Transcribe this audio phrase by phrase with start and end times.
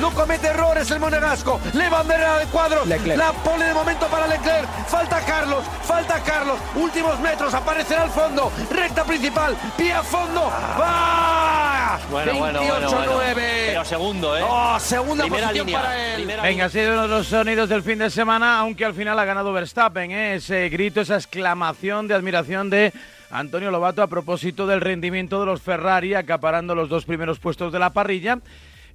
[0.00, 0.10] Leclerc.
[0.10, 1.60] No comete errores el monegasco.
[1.74, 2.86] Le bandera de cuadros.
[2.86, 4.68] La pole de momento para Leclerc.
[4.88, 6.58] Falta Carlos, falta Carlos.
[6.74, 8.50] Últimos metros, aparecerá al fondo.
[8.70, 10.42] Recta principal, pie a fondo.
[10.80, 11.98] ¡Va!
[12.10, 13.34] Bueno, bueno, bueno, 28-9.
[13.34, 14.42] Pero segundo, ¿eh?
[14.44, 16.14] Oh, segunda Primera posición línea, para él.
[16.16, 19.18] primera Venga, ha sido uno de los sonidos del fin de semana, aunque al final
[19.18, 20.34] ha ganado Verstappen, ¿eh?
[20.36, 22.92] ese grito, esa exclamación de admiración de
[23.30, 27.78] Antonio Lobato a propósito del rendimiento de los Ferrari, acaparando los dos primeros puestos de
[27.78, 28.38] la parrilla.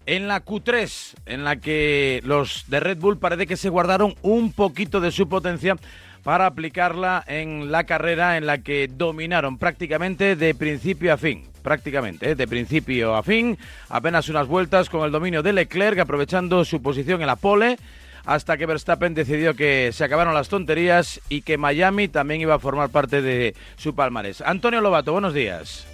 [0.08, 4.54] En la Q3, en la que los de Red Bull parece que se guardaron un
[4.54, 5.78] poquito de su potencia
[6.24, 11.44] para aplicarla en la carrera en la que dominaron prácticamente de principio a fin.
[11.64, 12.36] Prácticamente, ¿eh?
[12.36, 13.58] de principio a fin,
[13.90, 17.78] apenas unas vueltas con el dominio de Leclerc, aprovechando su posición en la pole,
[18.26, 22.60] hasta que Verstappen decidió que se acabaron las tonterías y que Miami también iba a
[22.60, 24.42] formar parte de su palmarés.
[24.42, 25.88] Antonio Lobato, buenos días.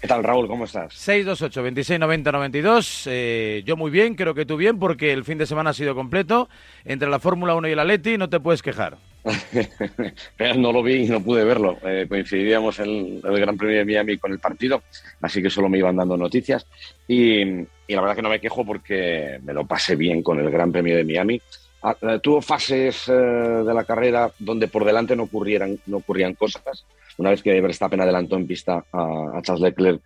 [0.00, 0.46] ¿Qué tal, Raúl?
[0.46, 0.94] ¿Cómo estás?
[0.94, 3.02] 628 26 90 92.
[3.06, 5.94] Eh, yo muy bien, creo que tú bien, porque el fin de semana ha sido
[5.96, 6.48] completo.
[6.84, 8.96] Entre la Fórmula 1 y el Atleti no te puedes quejar.
[10.56, 11.78] No lo vi y no pude verlo.
[11.84, 14.82] Eh, coincidíamos en el Gran Premio de Miami con el partido,
[15.20, 16.66] así que solo me iban dando noticias.
[17.06, 20.50] Y, y la verdad que no me quejo porque me lo pasé bien con el
[20.50, 21.40] Gran Premio de Miami.
[21.82, 26.34] Ah, eh, tuvo fases eh, de la carrera donde por delante no ocurrieran, no ocurrían
[26.34, 26.84] cosas.
[27.18, 30.02] Una vez que Verstappen adelantó en pista a, Charles Leclerc,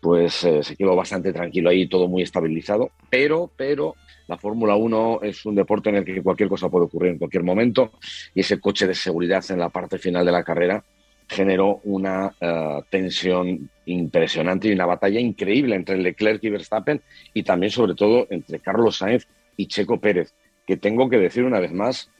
[0.00, 2.90] pues eh, se quedó bastante tranquilo ahí, todo muy estabilizado.
[3.10, 3.94] Pero, pero
[4.26, 7.42] la Fórmula 1 es un deporte en el que cualquier cosa puede ocurrir en cualquier
[7.42, 7.92] momento
[8.34, 10.82] y ese coche de seguridad en la parte final de la carrera
[11.28, 17.00] generó una eh, tensión impresionante y una batalla increíble entre Leclerc y Verstappen
[17.34, 20.34] y también sobre todo entre Carlos Sainz y Checo Pérez,
[20.66, 22.10] que tengo que decir una vez más,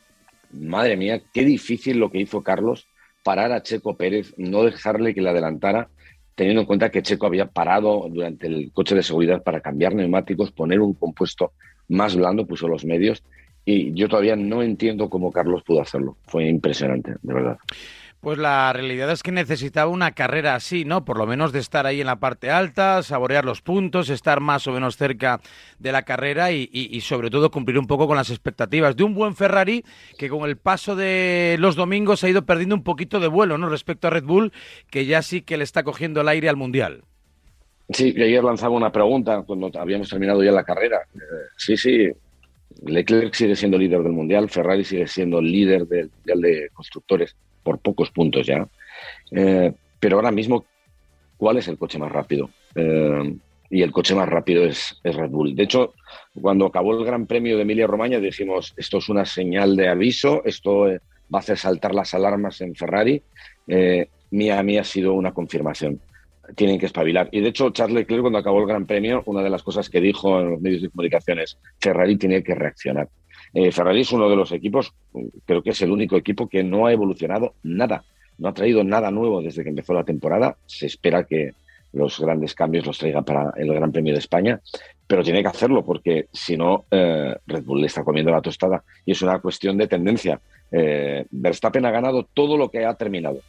[0.53, 2.87] madre mía, qué difícil lo que hizo Carlos
[3.23, 5.89] parar a Checo Pérez, no dejarle que le adelantara,
[6.35, 10.51] teniendo en cuenta que Checo había parado durante el coche de seguridad para cambiar neumáticos,
[10.51, 11.53] poner un compuesto
[11.89, 13.23] más blando, puso los medios,
[13.65, 16.17] y yo todavía no entiendo cómo Carlos pudo hacerlo.
[16.27, 17.59] Fue impresionante, de verdad.
[18.23, 21.05] Pues la realidad es que necesitaba una carrera así, ¿no?
[21.05, 24.65] Por lo menos de estar ahí en la parte alta, saborear los puntos, estar más
[24.69, 25.41] o menos cerca
[25.81, 29.15] de la carrera y, y, sobre todo cumplir un poco con las expectativas de un
[29.15, 29.85] buen Ferrari
[30.19, 33.69] que con el paso de los domingos ha ido perdiendo un poquito de vuelo, ¿no?
[33.69, 34.53] Respecto a Red Bull,
[34.89, 37.03] que ya sí que le está cogiendo el aire al Mundial.
[37.89, 41.01] Sí, yo ayer lanzaba una pregunta cuando habíamos terminado ya la carrera.
[41.13, 41.19] Eh,
[41.57, 42.09] sí, sí,
[42.87, 47.79] Leclerc sigue siendo líder del Mundial, Ferrari sigue siendo líder del Mundial de Constructores por
[47.79, 48.67] pocos puntos ya.
[49.31, 50.65] Eh, pero ahora mismo,
[51.37, 52.51] ¿cuál es el coche más rápido?
[52.75, 53.37] Eh,
[53.71, 55.55] y el coche más rápido es, Red Bull.
[55.55, 55.95] De hecho,
[56.41, 60.89] cuando acabó el Gran Premio de Emilia-Romagna dijimos, esto es una señal de aviso, esto
[60.89, 61.01] eh,
[61.35, 63.23] va a hacer saltar las alarmas en Ferrari.
[64.31, 66.01] Miami ha sido una confirmación.
[66.57, 67.29] Tienen que espabilar.
[67.33, 70.01] Y de hecho, Charles Leclerc, cuando acabó el Gran Premio, una de las cosas que
[70.01, 73.09] dijo en los medios de comunicación es, Ferrari tiene que reaccionar.
[73.55, 74.95] Eh, Ferrari es uno de los equipos,
[75.45, 78.05] creo que es el único equipo que no ha evolucionado nada,
[78.39, 80.57] no ha traído nada nuevo desde que empezó la temporada.
[80.67, 81.53] Se espera que
[81.93, 84.61] los grandes cambios los traiga para el Gran Premio de España,
[85.07, 88.83] pero tiene que hacerlo porque si no, eh, Red Bull le está comiendo la tostada
[89.05, 90.41] y es una cuestión de tendencia.
[90.71, 93.41] Eh, Verstappen ha ganado todo lo que ha terminado.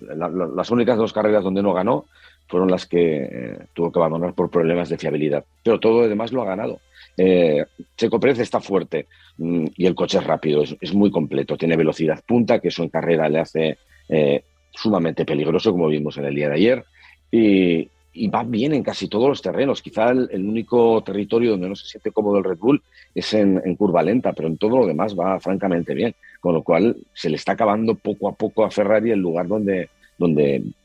[0.00, 2.06] La, la, las únicas dos carreras donde no ganó
[2.48, 6.42] fueron las que tuvo que abandonar por problemas de fiabilidad, pero todo lo demás lo
[6.42, 6.80] ha ganado.
[7.16, 7.64] Eh,
[7.96, 9.06] Checo Pérez está fuerte
[9.38, 12.88] mm, y el coche es rápido, es, muy completo, tiene velocidad punta, que eso en
[12.88, 13.78] carrera le hace
[14.08, 16.84] eh, sumamente peligroso, como vimos en el día de ayer,
[17.30, 17.88] y,
[18.28, 19.82] va bien en casi todos los terrenos.
[19.82, 22.82] Quizá el, único territorio donde no se siente cómodo el Red Bull
[23.14, 26.96] es en, curva lenta, pero en todo lo demás va francamente bien, con lo cual
[27.14, 29.88] se le está acabando poco a poco a Ferrari el lugar donde,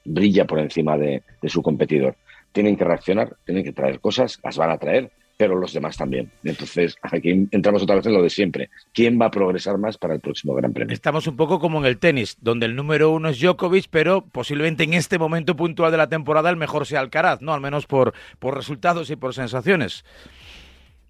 [0.05, 2.15] brilla por encima de su competidor.
[2.51, 6.31] Tienen que reaccionar, tienen que traer cosas, las van a traer, pero los demás también.
[6.43, 8.69] Entonces, aquí entramos otra vez en lo de siempre.
[8.93, 10.93] ¿Quién va a progresar más para el próximo Gran Premio?
[10.93, 14.83] Estamos un poco como en el tenis, donde el número uno es Djokovic, pero posiblemente
[14.83, 17.53] en este momento puntual de la temporada el mejor sea Alcaraz, ¿no?
[17.53, 20.05] Al menos por, por resultados y por sensaciones.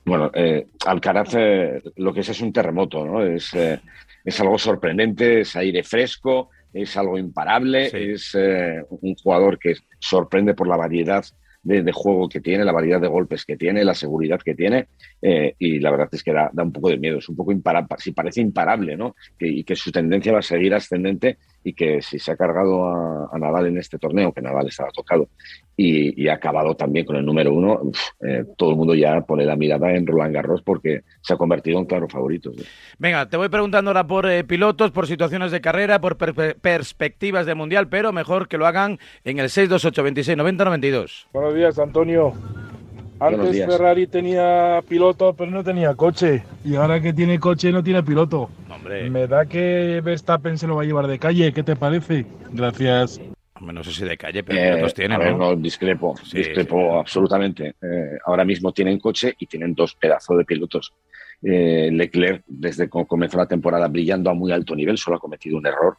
[0.06, 3.24] Bueno, eh, Alcaraz eh, lo que es es un terremoto, ¿no?
[3.24, 3.80] Es, eh,
[4.24, 7.98] es algo sorprendente, es aire fresco, es algo imparable, sí.
[7.98, 8.36] es
[8.90, 11.26] un jugador que sorprende por la variedad
[11.66, 14.88] de, juego que tiene, la variedad de golpes que tiene, la seguridad que tiene,
[15.22, 17.88] eh, y la verdad es que da, un poco de miedo, es un poco imparable,
[17.98, 19.16] si parece imparable, ¿no?
[19.40, 23.28] Y que su tendencia va a seguir ascendente y que si se ha cargado a,
[23.32, 25.28] a Nadal en este torneo, que Nadal estaba tocado,
[25.76, 29.20] y, y ha acabado también con el número uno, uf, eh, todo el mundo ya
[29.22, 32.52] pone la mirada en Roland Garros porque se ha convertido en claro favorito.
[32.54, 32.64] ¿sí?
[33.00, 37.48] Venga, te voy preguntando ahora por eh, pilotos, por situaciones de carrera, por per perspectivas
[37.48, 41.28] de mundial, pero mejor que lo hagan en el 628 26 90 92.
[41.34, 42.34] Buenos días, Antonio.
[43.20, 46.44] Antes Ferrari tenía piloto, pero no tenía coche.
[46.66, 48.50] Y ahora que tiene coche, no tiene piloto.
[49.10, 51.52] Me da que Verstappen se lo va a llevar de calle.
[51.54, 52.26] ¿Qué te parece?
[52.52, 53.20] Gracias.
[53.62, 55.56] No sé si de calle, pero pilotos eh, tienen, ¿no?
[55.56, 57.76] discrepo, discrepo absolutamente.
[57.82, 60.94] Eh, ahora mismo tienen coche y tienen dos pedazos de pilotos.
[61.42, 65.58] Eh, Leclerc, desde que comenzó la temporada brillando a muy alto nivel, solo ha cometido
[65.58, 65.96] un error,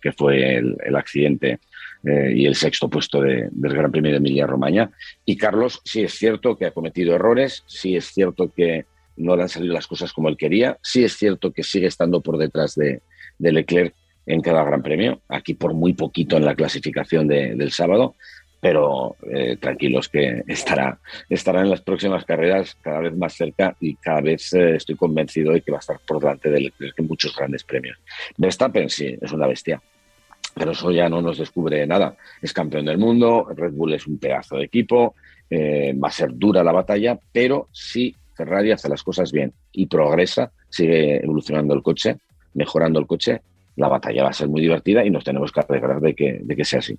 [0.00, 1.58] que fue el, accidente
[2.04, 4.90] y el sexto puesto del Gran Premio de Emilia-Romagna.
[5.24, 9.42] Y Carlos, sí es cierto que ha cometido errores, sí es cierto que no le
[9.42, 12.74] han salido las cosas como él quería, sí es cierto que sigue estando por detrás
[12.74, 13.02] de,
[13.38, 13.94] de Leclerc
[14.26, 18.14] en cada Gran Premio, aquí por muy poquito en la clasificación del sábado,
[18.60, 23.96] pero eh, tranquilos que estará, estará en las próximas carreras cada vez más cerca y
[23.96, 27.64] cada vez eh, estoy convencido de que va a estar por delante de muchos grandes
[27.64, 27.98] premios.
[28.36, 29.82] Verstappen sí, es una bestia,
[30.54, 32.16] pero eso ya no nos descubre nada.
[32.40, 35.16] Es campeón del mundo, Red Bull es un pedazo de equipo,
[35.50, 39.86] eh, va a ser dura la batalla, pero si Ferrari hace las cosas bien y
[39.86, 42.16] progresa, sigue evolucionando el coche,
[42.54, 43.40] mejorando el coche,
[43.76, 46.56] la batalla va a ser muy divertida y nos tenemos que alegrar de que, de
[46.56, 46.98] que sea así.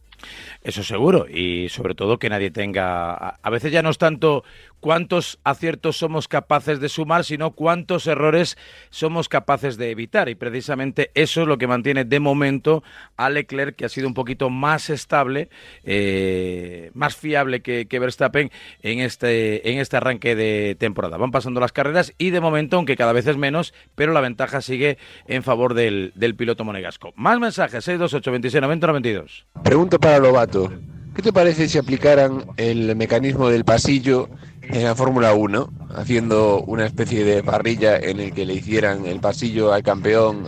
[0.63, 3.13] Eso seguro, y sobre todo que nadie tenga...
[3.13, 4.43] A veces ya no es tanto
[4.83, 8.57] cuántos aciertos somos capaces de sumar, sino cuántos errores
[8.89, 10.27] somos capaces de evitar.
[10.27, 12.83] Y precisamente eso es lo que mantiene de momento
[13.15, 15.47] a Leclerc, que ha sido un poquito más estable,
[15.85, 18.51] eh, más fiable que, Verstappen
[18.81, 21.15] en este, en este arranque de temporada.
[21.15, 24.59] Van pasando las carreras y de momento, aunque cada vez es menos, pero la ventaja
[24.59, 24.97] sigue
[25.27, 27.13] en favor del, del piloto monegasco.
[27.15, 29.45] Más mensajes, 628 26 90 92.
[29.63, 30.73] Pregunta para Lobato.
[31.15, 34.29] ¿Qué te parece si aplicaran el mecanismo del pasillo
[34.69, 39.19] en la Fórmula 1, haciendo una especie de parrilla en el que le hicieran el
[39.19, 40.45] pasillo al campeón,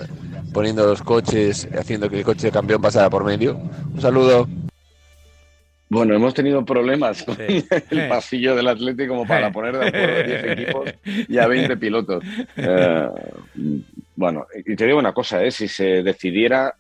[0.53, 3.57] poniendo los coches, haciendo que el coche de campeón pasara por medio.
[3.94, 4.47] Un saludo.
[5.89, 7.63] Bueno, hemos tenido problemas con el
[8.09, 10.94] pasillo del Atlético como para poner de acuerdo a 10 equipos
[11.29, 12.23] y a 20 pilotos.
[12.57, 13.09] Eh,
[14.15, 15.51] bueno, y te digo una cosa, ¿eh?
[15.51, 16.73] si se decidiera,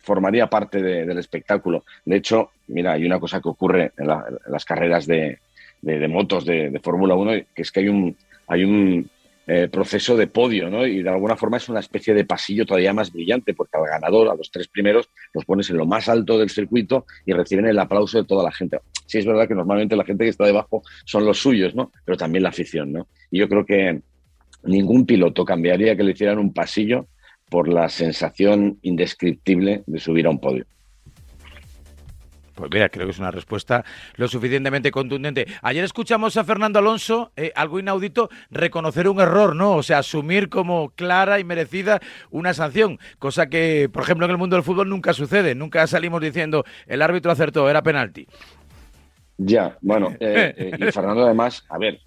[0.00, 1.84] formaría parte del espectáculo.
[2.04, 5.38] De hecho, mira, hay una cosa que ocurre en las carreras de,
[5.84, 8.16] de, motos de, Fórmula 1, que es que hay un,
[8.46, 9.08] hay un
[9.46, 10.86] eh, proceso de podio, ¿no?
[10.86, 14.28] Y de alguna forma es una especie de pasillo todavía más brillante, porque al ganador,
[14.28, 17.78] a los tres primeros, los pones en lo más alto del circuito y reciben el
[17.78, 18.78] aplauso de toda la gente.
[19.06, 21.92] Sí, es verdad que normalmente la gente que está debajo son los suyos, ¿no?
[22.04, 23.06] Pero también la afición, ¿no?
[23.30, 24.00] Y yo creo que
[24.62, 27.06] ningún piloto cambiaría que le hicieran un pasillo
[27.50, 30.64] por la sensación indescriptible de subir a un podio.
[32.54, 33.84] Pues mira, creo que es una respuesta
[34.14, 35.46] lo suficientemente contundente.
[35.62, 39.72] Ayer escuchamos a Fernando Alonso, eh, algo inaudito, reconocer un error, ¿no?
[39.72, 44.38] O sea, asumir como clara y merecida una sanción, cosa que, por ejemplo, en el
[44.38, 45.54] mundo del fútbol nunca sucede.
[45.54, 48.26] Nunca salimos diciendo el árbitro acertó, era penalti.
[49.36, 51.98] Ya, bueno, eh, eh, y Fernando además, a ver,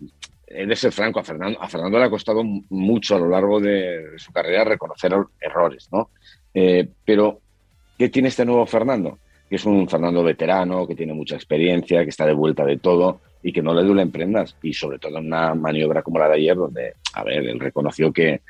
[0.48, 3.60] he de ser franco, a Fernando, a Fernando le ha costado mucho a lo largo
[3.60, 6.10] de, su carrera reconocer errores, ¿no?
[7.06, 7.42] pero,
[8.00, 9.20] ¿qué tiene este nuevo Fernando?
[9.50, 13.22] Que es un Fernando veterano, que tiene mucha experiencia, que está de vuelta de todo
[13.42, 14.56] y que no le duelen prendas.
[14.62, 18.12] Y sobre todo en una maniobra como la de ayer, donde, a ver, él reconoció
[18.12, 18.42] que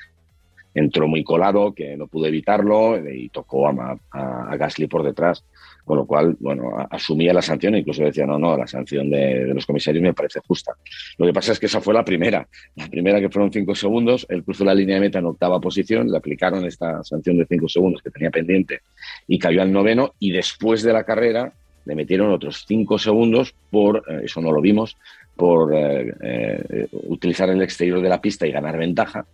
[0.79, 5.43] entró muy colado, que no pudo evitarlo y tocó a, Gasly por detrás
[5.83, 9.45] con lo cual, bueno, asumía la sanción e incluso decía, no, no, la sanción de,
[9.53, 10.73] los comisarios me parece justa.
[11.17, 14.25] Lo que pasa es que esa fue la primera, la primera que fueron cinco segundos,
[14.27, 17.69] él cruzó la línea de meta en octava posición, le aplicaron esta sanción de cinco
[17.69, 18.81] segundos que tenía pendiente
[19.29, 21.53] y cayó al noveno y después de la carrera
[21.85, 24.97] le metieron otros cinco segundos por, eh, eso no lo vimos,
[25.37, 29.25] por eh, eh, utilizar el exterior de la pista y ganar ventaja,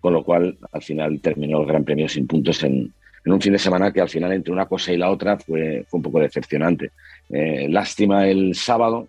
[0.00, 2.92] con lo cual al final terminó el Gran Premio sin puntos en,
[3.24, 5.84] en un fin de semana que al final entre una cosa y la otra fue,
[5.88, 6.92] fue un poco decepcionante.
[7.28, 9.08] Eh, lástima el sábado,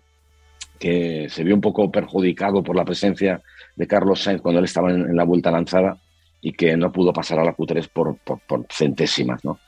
[0.78, 3.40] que se vio un poco perjudicado por la presencia
[3.76, 5.96] de Carlos Sainz cuando él estaba en, la vuelta lanzada
[6.40, 9.58] y que no pudo pasar a la Q3 por, por, centésimas, ¿no?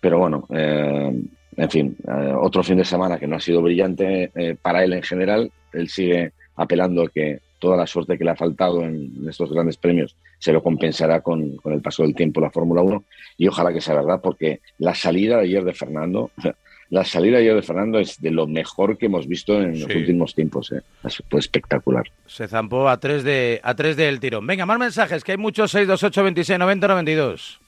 [0.00, 1.22] Pero bueno, eh,
[1.56, 5.02] en fin, eh, otro fin de semana que no ha sido brillante para él en
[5.02, 5.50] general.
[5.72, 9.76] Él sigue apelando a que toda la suerte que le ha faltado en, estos grandes
[9.76, 13.04] premios se lo compensará con, el paso del tiempo la Fórmula 1
[13.38, 16.32] y ojalá que sea verdad porque la salida de ayer de Fernando,
[16.90, 19.94] la salida de ayer de Fernando es de lo mejor que hemos visto en los
[19.94, 20.82] últimos tiempos, ¿eh?
[21.30, 22.10] fue espectacular.
[22.26, 24.44] Se zampó a tres de a tres del tirón.
[24.44, 27.60] Venga, más mensajes, que hay muchos 628 26 90 92.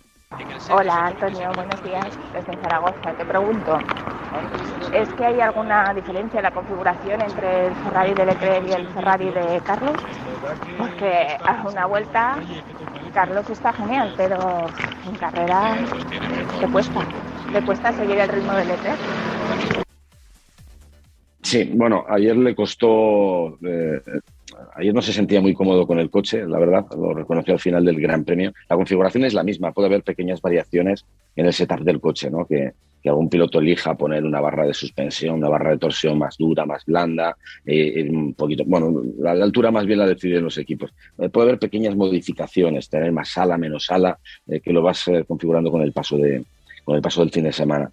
[0.68, 3.12] Hola Antonio, buenos días desde Zaragoza.
[3.16, 3.78] Te pregunto,
[4.92, 8.88] ¿es que hay alguna diferencia en la configuración entre el Ferrari de Leclerc y el
[8.88, 9.96] Ferrari de Carlos?
[10.78, 12.38] Porque a una vuelta
[13.12, 14.36] Carlos está genial, pero
[15.06, 15.76] en carrera
[16.60, 17.06] le cuesta,
[17.52, 18.98] le cuesta seguir el ritmo de Leclerc.
[21.42, 23.58] Sí, bueno, ayer le costó.
[23.62, 24.00] Eh,
[24.74, 27.84] ayer no se sentía muy cómodo con el coche, la verdad, lo reconoció al final
[27.84, 28.52] del Gran Premio.
[28.68, 31.04] La configuración es la misma, puede haber pequeñas variaciones
[31.36, 32.46] en el setup del coche, ¿no?
[32.46, 32.72] Que,
[33.04, 36.64] que algún piloto elija poner una barra de suspensión, una barra de torsión más dura,
[36.64, 38.64] más blanda, eh, un poquito.
[38.66, 40.90] Bueno, la, altura más bien la deciden los equipos.
[41.18, 45.82] Eh, puede haber pequeñas modificaciones, tener más ala, menos ala, que lo vas configurando con
[45.82, 46.42] el paso de
[46.82, 47.90] con el paso del fin de semana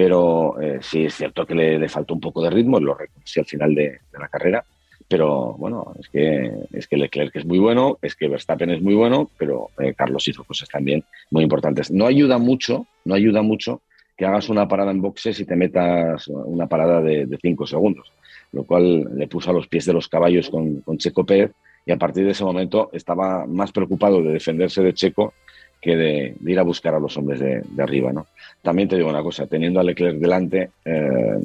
[0.00, 3.44] pero eh, sí es cierto que le, faltó un poco de ritmo, lo reconocí al
[3.44, 4.64] final de, la carrera,
[5.06, 8.94] pero bueno, es que, es que Leclerc es muy bueno, es que Verstappen es muy
[8.94, 11.90] bueno, pero eh, Carlos hizo cosas también muy importantes.
[11.90, 13.82] No ayuda mucho, no ayuda mucho
[14.20, 18.12] que hagas una parada en boxes y te metas una parada de, cinco segundos,
[18.52, 21.52] lo cual le puso a los pies de los caballos con, Checo Pérez
[21.86, 25.32] y a partir de ese momento estaba más preocupado de defenderse de Checo
[25.80, 28.26] que de, ir a buscar a los hombres de, arriba, ¿no?
[28.60, 31.38] También te digo una cosa, teniendo a Leclerc delante, eh,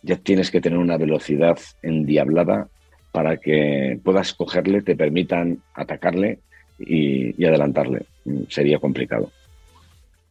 [0.00, 2.66] ya tienes que tener una velocidad endiablada
[3.12, 6.38] para que puedas cogerle, te permitan atacarle
[6.78, 8.06] y, adelantarle.
[8.24, 9.30] Mm, sería complicado.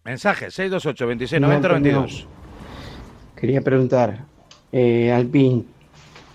[0.06, 2.28] Mensaje 628 26 90 92.
[3.36, 4.26] Quería preguntar,
[4.72, 5.64] eh, Alpine,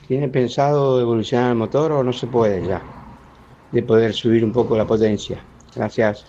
[0.07, 2.83] ¿tiene pensado evolucionar el motor o no se puede ya?
[3.71, 5.39] De poder subir un poco la potencia.
[5.75, 6.27] Gracias.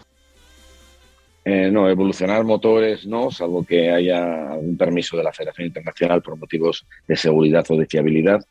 [1.46, 6.36] Eh, no, evolucionar motores no, salvo que haya algún permiso de la Federación Internacional por
[6.36, 8.46] motivos de seguridad o de fiabilidad.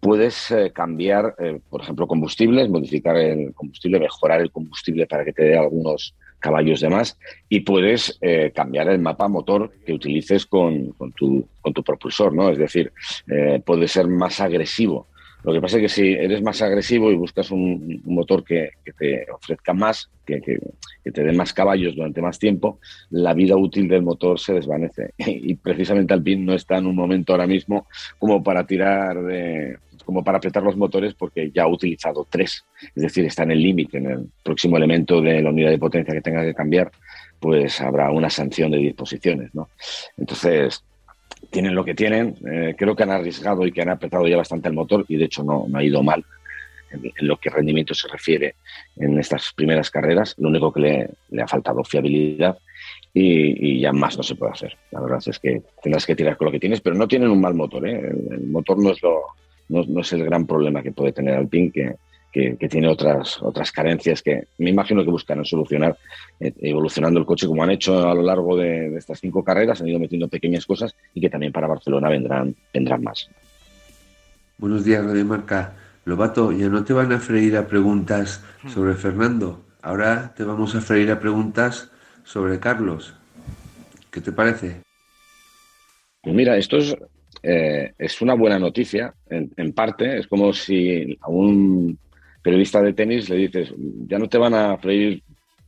[0.00, 5.32] Puedes eh, cambiar, eh, por ejemplo, combustibles, modificar el combustible, mejorar el combustible para que
[5.34, 7.18] te dé algunos caballos de más
[7.48, 8.18] y puedes
[8.54, 12.50] cambiar el mapa motor que utilices con, tu, con tu propulsor, ¿no?
[12.50, 12.92] Es decir,
[13.64, 15.06] puede ser más agresivo
[15.44, 19.26] lo que pasa es que si eres más agresivo y buscas un, motor que, te
[19.30, 22.78] ofrezca más, que, te dé más caballos durante más tiempo,
[23.10, 25.14] la vida útil del motor se desvanece.
[25.18, 27.86] Y precisamente Alpine no está en un momento ahora mismo
[28.18, 29.16] como para tirar
[30.04, 32.64] como para apretar los motores porque ya ha utilizado tres.
[32.94, 36.14] Es decir, está en el límite, en el próximo elemento de la unidad de potencia
[36.14, 36.90] que tenga que cambiar,
[37.38, 39.54] pues habrá una sanción de disposiciones.
[39.54, 39.68] ¿no?
[40.16, 40.84] Entonces,
[41.52, 42.36] tienen lo que tienen.
[42.50, 45.26] Eh, creo que han arriesgado y que han apretado ya bastante el motor y de
[45.26, 46.24] hecho no, ha ido mal
[46.90, 48.56] en, lo que rendimiento se refiere
[48.96, 50.34] en estas primeras carreras.
[50.38, 50.80] Lo único que
[51.30, 52.58] le, ha faltado fiabilidad
[53.14, 54.76] y, ya más no se puede hacer.
[54.90, 57.40] La verdad es que tendrás que tirar con lo que tienes, pero no tienen un
[57.40, 57.86] mal motor.
[57.86, 58.00] ¿eh?
[58.30, 59.22] El, motor no es, lo,
[59.68, 61.94] no, no, es el gran problema que puede tener Alpine, que,
[62.32, 65.98] que, tiene otras, otras carencias que me imagino que buscarán solucionar
[66.40, 69.88] eh, evolucionando el coche como han hecho a lo largo de, estas cinco carreras, han
[69.88, 73.28] ido metiendo pequeñas cosas y que también para Barcelona vendrán, vendrán más.
[74.56, 75.74] Buenos días, Radio Marca.
[76.04, 80.80] Lobato, ya no te van a freír a preguntas sobre Fernando, ahora te vamos a
[80.80, 81.92] freír a preguntas
[82.24, 83.14] sobre Carlos.
[84.10, 84.80] ¿Qué te parece?
[86.22, 86.96] Pues mira, esto es,
[87.42, 90.18] eh, es una buena noticia, en, en, parte.
[90.18, 91.98] Es como si a un
[92.42, 93.72] periodista de tenis le dices,
[94.06, 95.22] ya no te van a freír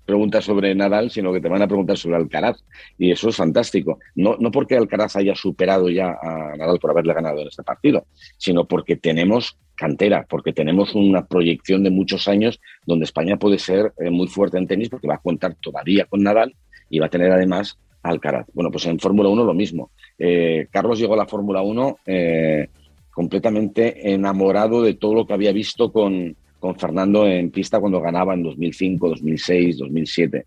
[0.05, 2.63] preguntas sobre Nadal, sino que te van a preguntar sobre Alcaraz.
[2.99, 3.99] Y eso es fantástico.
[4.15, 8.07] No, no porque Alcaraz haya superado ya a Nadal por haberle ganado en este partido,
[8.37, 13.93] sino porque tenemos cantera, porque tenemos una proyección de muchos años donde España puede ser
[13.99, 16.55] eh, muy fuerte en tenis porque va a contar todavía con Nadal
[16.91, 18.47] y va a tener además Alcaraz.
[18.53, 19.91] Bueno, pues en Fórmula 1 lo mismo.
[20.19, 22.69] Eh, Carlos llegó a la Fórmula 1 eh,
[23.11, 28.33] completamente enamorado de todo lo que había visto con, con Fernando en pista cuando ganaba
[28.33, 30.47] en 2005, 2006, 2007.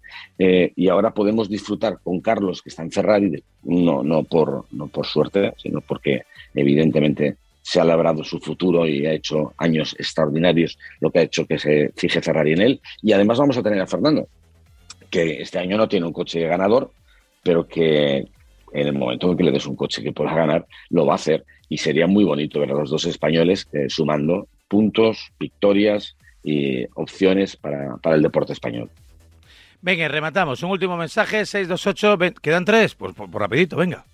[0.75, 5.05] y ahora podemos disfrutar con Carlos, que está en Ferrari, no, no, por, no por
[5.05, 6.23] suerte, sino porque
[6.55, 11.45] evidentemente se ha labrado su futuro y ha hecho años extraordinarios, lo que ha hecho
[11.45, 12.81] que se fije Ferrari en él.
[13.03, 14.27] Y además vamos a tener a Fernando,
[15.11, 16.89] que este año no tiene un coche ganador,
[17.43, 18.25] pero que
[18.73, 21.17] en el momento en que le des un coche que pueda ganar, lo va a
[21.17, 21.45] hacer.
[21.69, 27.55] Y sería muy bonito ver a los dos españoles eh, sumando puntos, victorias y opciones
[27.55, 28.89] para, el deporte español.
[29.81, 30.63] Venga, rematamos.
[30.63, 32.39] Un último mensaje, 628.
[32.41, 32.95] ¿Quedan tres?
[32.95, 34.05] Pues por, rapidito, venga.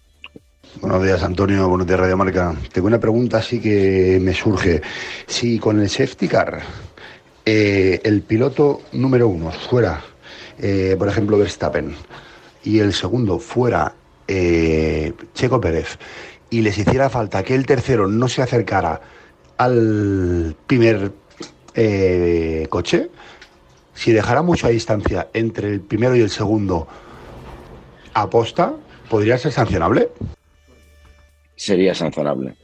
[0.81, 1.69] Buenos días, Antonio.
[1.69, 2.55] Buenos días, Radio Marca.
[2.71, 4.81] Tengo una pregunta así que me surge.
[5.27, 6.61] Si con el safety car
[7.45, 10.03] eh, el piloto número uno fuera,
[10.59, 11.95] eh, por ejemplo, Verstappen,
[12.63, 13.93] y el segundo fuera
[14.27, 15.97] eh, Checo Pérez,
[16.49, 19.01] y les hiciera falta que el tercero no se acercara
[19.57, 21.11] al primer
[21.75, 23.09] eh, coche,
[23.93, 26.87] si dejara mucha distancia entre el primero y el segundo
[28.13, 28.73] aposta,
[29.09, 30.09] ¿podría ser sancionable?
[31.55, 32.55] Sería sancionable.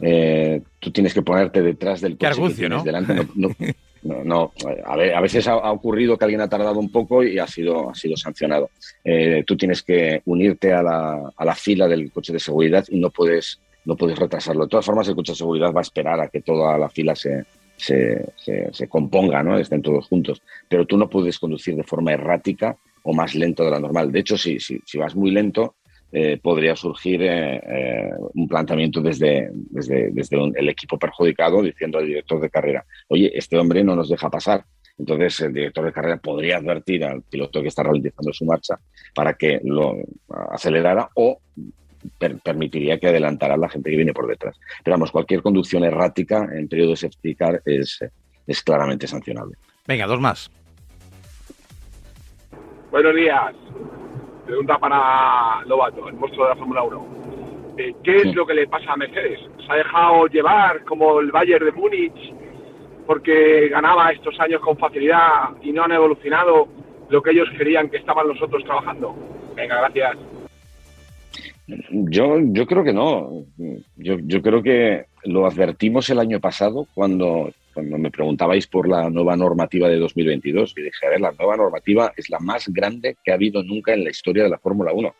[0.00, 2.82] Eh, tú tienes que ponerte detrás del coche que ¿no?
[2.82, 3.26] delante.
[4.02, 4.52] No, no,
[4.86, 7.90] a, ver, a veces ha, ocurrido que alguien ha tardado un poco y ha sido,
[7.90, 8.70] ha sido sancionado.
[9.04, 12.98] Eh, tú tienes que unirte a la, a la fila del coche de seguridad y
[12.98, 14.64] no puedes no puedes retrasarlo.
[14.64, 17.14] De todas formas, el coche de seguridad va a esperar a que toda la fila
[17.14, 17.44] se,
[17.76, 18.24] se,
[18.72, 19.58] se, componga, ¿no?
[19.58, 20.42] estén todos juntos.
[20.68, 24.12] Pero tú no puedes conducir de forma errática o más lento de la normal.
[24.12, 25.76] De hecho, si, si, si vas muy lento,
[26.12, 32.06] eh, podría surgir eh, eh, un planteamiento desde, desde, desde el equipo perjudicado diciendo al
[32.06, 34.64] director de carrera, oye, este hombre no nos deja pasar.
[34.98, 38.78] Entonces el director de carrera podría advertir al piloto que está ralentizando su marcha
[39.14, 39.96] para que lo
[40.50, 41.40] acelerara o
[42.42, 44.58] permitiría que adelantara a la gente que viene por detrás.
[44.82, 47.98] Pero vamos, cualquier conducción errática en periodo de safety car es,
[48.46, 49.56] es claramente sancionable.
[49.86, 50.50] Venga, dos más.
[52.90, 53.54] Buenos días.
[54.46, 57.06] Pregunta para Lobato, el monstruo de la Fórmula 1.
[57.78, 59.40] Eh, ¿Qué es lo que le pasa a Mercedes?
[59.64, 62.34] ¿Se ha dejado llevar como el Bayern de Múnich
[63.06, 66.68] porque ganaba estos años con facilidad y no han evolucionado
[67.08, 69.14] lo que ellos querían que estaban los otros trabajando?
[69.54, 70.16] Venga, gracias.
[71.90, 73.44] Yo, creo que no.
[73.96, 79.88] Yo, creo que lo advertimos el año pasado cuando, me preguntabais por la nueva normativa
[79.88, 80.74] de 2022.
[80.76, 83.92] Y dije, a ver, la nueva normativa es la más grande que ha habido nunca
[83.92, 85.14] en la historia de la Fórmula 1.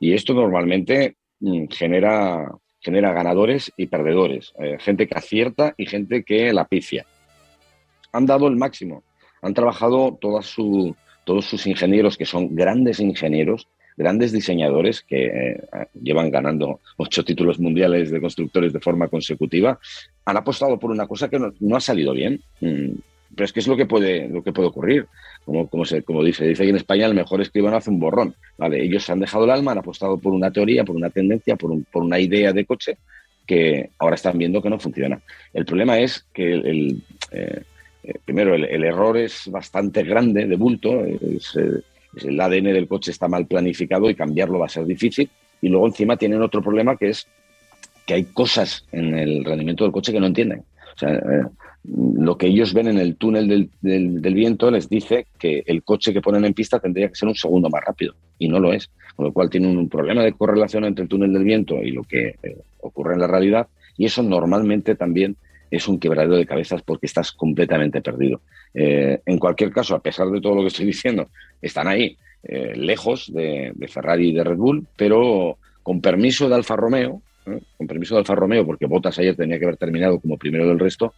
[0.00, 2.50] Y esto normalmente mm, genera,
[2.84, 4.52] ganadores y perdedores.
[4.60, 7.04] Eh, gente que acierta y gente que la pifia.
[8.12, 9.02] Han dado el máximo.
[9.42, 15.60] Han trabajado todos sus ingenieros, que son grandes ingenieros, grandes diseñadores que eh,
[16.00, 19.78] llevan ganando ocho títulos mundiales de constructores de forma consecutiva,
[20.24, 22.40] han apostado por una cosa que no, ha salido bien.
[22.60, 22.92] Mm,
[23.34, 25.06] pero es que es lo que puede, lo que puede ocurrir.
[25.44, 28.34] Como, como, se, como dice, dice ahí en España, el mejor escribano hace un borrón.
[28.56, 28.82] ¿vale?
[28.82, 31.72] Ellos se han dejado el alma, han apostado por una teoría, por una tendencia, por,
[31.86, 32.98] por una idea de coche
[33.46, 35.20] que ahora están viendo que no funciona.
[35.52, 37.62] El problema es que el, eh,
[38.02, 41.56] eh, primero el, error es bastante grande, de bulto, es,
[42.16, 45.28] el ADN del coche está mal planificado y cambiarlo va a ser difícil.
[45.60, 47.26] Y luego encima tienen otro problema que es
[48.06, 50.60] que hay cosas en el rendimiento del coche que no entienden.
[50.94, 51.42] O sea, eh,
[51.84, 56.20] lo que ellos ven en el túnel del, viento les dice que el coche que
[56.20, 58.90] ponen en pista tendría que ser un segundo más rápido y no lo es.
[59.14, 62.02] Con lo cual tienen un problema de correlación entre el túnel del viento y lo
[62.02, 65.36] que eh, ocurre en la realidad y eso normalmente también
[65.70, 68.40] es un quebradero de cabezas porque estás completamente perdido.
[68.74, 71.28] Eh, en cualquier caso, a pesar de todo lo que estoy diciendo,
[71.60, 76.76] están ahí, eh, lejos de, Ferrari y de Red Bull, pero con permiso de Alfa
[76.76, 77.60] Romeo, ¿eh?
[77.76, 80.78] con permiso de Alfa Romeo, porque Bottas ayer tenía que haber terminado como primero del
[80.78, 81.14] resto,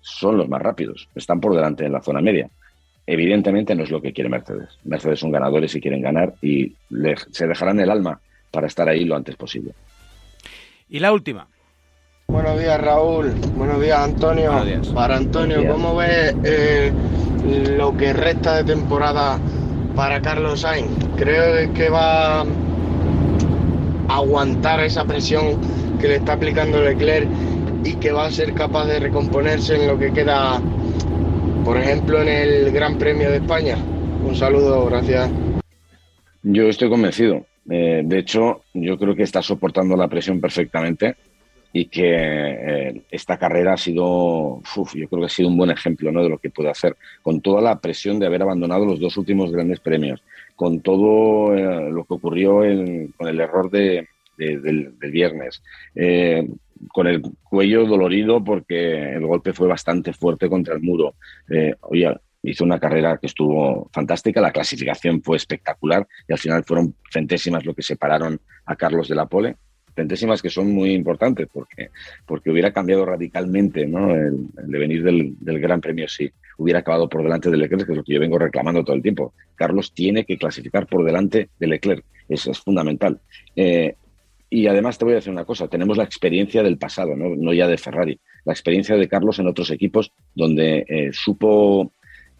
[0.00, 2.48] son los más rápidos, están por delante en la zona media.
[3.06, 4.78] Evidentemente no es lo que quiere Mercedes.
[4.84, 6.76] Mercedes son ganadores y quieren ganar y
[7.32, 9.72] se dejarán el alma para estar ahí lo antes posible.
[10.88, 11.48] Y la última.
[12.30, 13.32] Buenos días, Raúl.
[13.56, 14.52] Buenos días, Antonio.
[14.94, 16.92] Para Antonio, ¿cómo ves eh,
[17.76, 19.36] lo que resta de temporada
[19.96, 20.88] para Carlos Sainz?
[21.16, 22.44] ¿Creo que va a
[24.08, 25.60] aguantar esa presión
[26.00, 27.28] que le está aplicando Leclerc
[27.84, 30.62] y que va a ser capaz de recomponerse en lo que queda,
[31.64, 33.76] por ejemplo, en el Gran Premio de España?
[34.24, 35.28] Un saludo, gracias.
[36.44, 37.44] Yo estoy convencido.
[37.68, 41.16] Eh, de hecho, yo creo que está soportando la presión perfectamente
[41.72, 44.60] y que eh, esta carrera ha sido,
[44.94, 46.22] yo creo que ha sido un buen ejemplo ¿no?
[46.22, 49.52] de lo que puede hacer, con toda la presión de haber abandonado los dos últimos
[49.52, 50.22] grandes premios,
[50.56, 52.60] con todo eh, lo que ocurrió
[53.16, 55.62] con el error de, del, viernes,
[55.94, 56.48] eh,
[56.88, 61.14] con el cuello dolorido porque el golpe fue bastante fuerte contra el muro.
[61.82, 66.94] oye, hizo una carrera que estuvo fantástica, la clasificación fue espectacular y al final fueron
[67.12, 69.56] centésimas lo que separaron a Carlos de la pole
[69.94, 71.90] centésimas que son muy importantes porque,
[72.26, 77.56] porque hubiera cambiado radicalmente el, devenir del, Gran Premio si hubiera acabado por delante de
[77.56, 79.34] Leclerc, que es lo que yo vengo reclamando todo el tiempo.
[79.54, 83.20] Carlos tiene que clasificar por delante de Leclerc, eso es fundamental.
[83.56, 83.94] Eh,
[84.48, 87.68] y además te voy a decir una cosa, tenemos la experiencia del pasado, no, ya
[87.68, 91.92] de Ferrari, la experiencia de Carlos en otros equipos donde eh, supo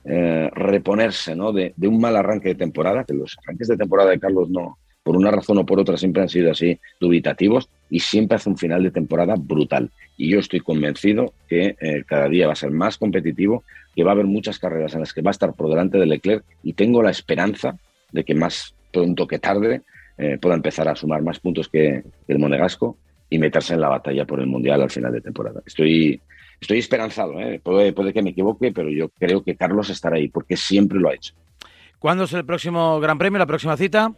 [0.05, 1.53] eh, reponerse ¿no?
[1.53, 4.79] de, de, un mal arranque de temporada, que los arranques de temporada de Carlos no,
[5.11, 8.57] por una razón o por otra siempre han sido así dubitativos y siempre hace un
[8.57, 9.91] final de temporada brutal.
[10.17, 13.65] Y yo estoy convencido que eh, cada día va a ser más competitivo,
[13.97, 16.07] que va a haber muchas carreras en las que va a estar por delante de
[16.07, 17.77] Leclerc y tengo la esperanza
[18.13, 19.83] de que más pronto que tarde
[20.17, 22.97] eh, pueda empezar a sumar más puntos que el Monegasco
[23.29, 25.61] y meterse en la batalla por el Mundial al final de temporada.
[25.67, 26.21] Estoy,
[26.61, 27.61] estoy esperanzado, ¿eh?
[27.61, 31.09] puede, puede que me equivoque, pero yo creo que Carlos estará ahí porque siempre lo
[31.09, 31.35] ha hecho.
[31.99, 34.15] ¿Cuándo es el próximo Gran Premio, la próxima cita?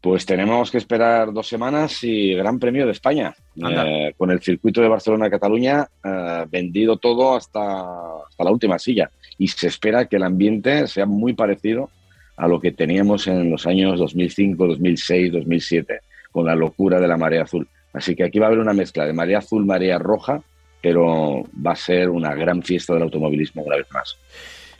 [0.00, 3.34] Pues tenemos que esperar dos semanas y Gran Premio de España.
[3.56, 9.10] Eh, con el circuito de Barcelona-Cataluña eh, vendido todo hasta, hasta la última silla.
[9.38, 11.90] Y se espera que el ambiente sea muy parecido
[12.36, 17.16] a lo que teníamos en los años 2005, 2006, 2007, con la locura de la
[17.16, 17.66] marea azul.
[17.92, 20.40] Así que aquí va a haber una mezcla de marea azul, marea roja,
[20.80, 24.16] pero va a ser una gran fiesta del automovilismo una vez más.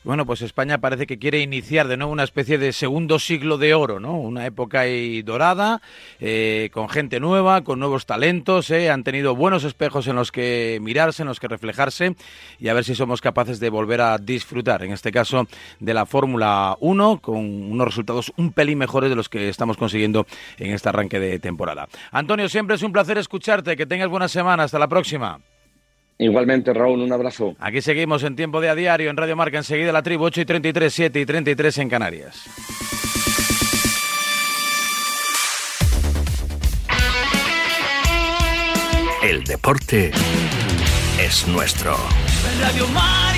[0.04, 3.74] Bueno, pues España parece que quiere iniciar de nuevo una especie de segundo siglo de
[3.74, 4.16] oro, ¿no?
[4.16, 5.82] Una época ahí dorada,
[6.20, 8.90] eh, con gente nueva, con nuevos talentos, ¿eh?
[8.90, 12.14] han tenido buenos espejos en los que mirarse, en los que reflejarse
[12.61, 15.48] y a ver si somos capaces de volver a disfrutar, en este caso,
[15.80, 20.28] de la Fórmula 1, con unos resultados un pelín mejores de los que estamos consiguiendo
[20.58, 21.88] en este arranque de temporada.
[22.12, 25.40] Antonio, siempre es un placer escucharte, que tengas buena semana, hasta la próxima.
[26.18, 27.54] Igualmente, Raúl, un abrazo.
[27.61, 29.59] Aquí seguimos en tiempo de a diario en Radio Marca.
[29.59, 32.44] Enseguida la tribu 8 y 33, 7 y 33 en Canarias.
[39.22, 40.11] El deporte
[41.20, 41.96] es nuestro.
[42.61, 43.38] Radio Marca.